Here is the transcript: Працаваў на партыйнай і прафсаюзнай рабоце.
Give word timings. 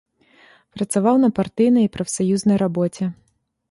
Працаваў 0.77 1.15
на 1.25 1.29
партыйнай 1.41 1.83
і 1.91 1.93
прафсаюзнай 1.99 2.57
рабоце. 2.67 3.03